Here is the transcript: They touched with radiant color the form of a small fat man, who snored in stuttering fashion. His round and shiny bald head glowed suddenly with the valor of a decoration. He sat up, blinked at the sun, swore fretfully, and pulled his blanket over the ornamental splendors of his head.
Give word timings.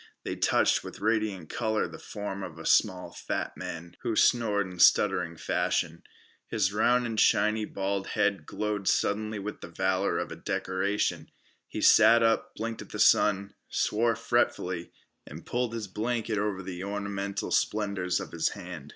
They 0.23 0.35
touched 0.35 0.83
with 0.83 0.99
radiant 0.99 1.49
color 1.51 1.87
the 1.87 1.99
form 1.99 2.41
of 2.41 2.57
a 2.57 2.65
small 2.65 3.11
fat 3.13 3.55
man, 3.55 3.95
who 4.01 4.15
snored 4.15 4.65
in 4.65 4.79
stuttering 4.79 5.37
fashion. 5.37 6.01
His 6.47 6.73
round 6.73 7.05
and 7.05 7.19
shiny 7.19 7.65
bald 7.65 8.07
head 8.07 8.47
glowed 8.47 8.87
suddenly 8.87 9.37
with 9.37 9.61
the 9.61 9.67
valor 9.67 10.17
of 10.17 10.31
a 10.31 10.35
decoration. 10.35 11.29
He 11.67 11.81
sat 11.81 12.23
up, 12.23 12.55
blinked 12.55 12.81
at 12.81 12.89
the 12.89 12.97
sun, 12.97 13.53
swore 13.69 14.15
fretfully, 14.15 14.91
and 15.27 15.45
pulled 15.45 15.75
his 15.75 15.87
blanket 15.87 16.39
over 16.39 16.63
the 16.63 16.83
ornamental 16.83 17.51
splendors 17.51 18.19
of 18.19 18.31
his 18.31 18.49
head. 18.49 18.89